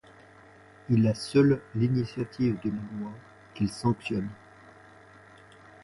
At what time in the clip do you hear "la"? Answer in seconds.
2.71-2.99